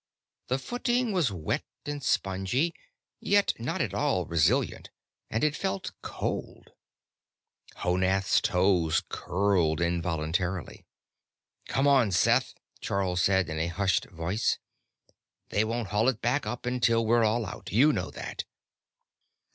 The 0.47 0.57
footing 0.57 1.11
was 1.11 1.31
wet 1.31 1.63
and 1.85 2.01
spongy, 2.01 2.73
yet 3.19 3.53
not 3.59 3.81
at 3.81 3.93
all 3.93 4.25
resilient, 4.25 4.89
and 5.29 5.43
it 5.43 5.55
felt 5.55 5.91
cold; 6.01 6.71
Honath's 7.75 8.41
toes 8.41 9.03
curled 9.09 9.79
involuntarily. 9.79 10.87
"Come 11.67 11.87
on, 11.87 12.09
Seth," 12.11 12.55
Charl 12.79 13.15
said 13.15 13.47
in 13.47 13.59
a 13.59 13.67
hushed 13.67 14.05
voice. 14.05 14.57
"They 15.49 15.63
won't 15.63 15.89
haul 15.89 16.09
it 16.09 16.19
back 16.19 16.47
up 16.47 16.65
until 16.65 17.05
we're 17.05 17.23
all 17.23 17.45
out. 17.45 17.71
You 17.71 17.93
know 17.93 18.09
that." 18.09 18.43